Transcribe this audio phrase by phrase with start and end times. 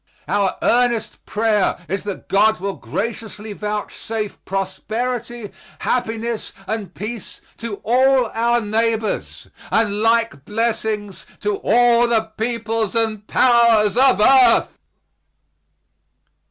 [0.27, 8.31] Our earnest prayer is that God will graciously vouchsafe prosperity, happiness and peace to all
[8.33, 14.79] our neighbors, and like blessings to all the peoples and powers of earth.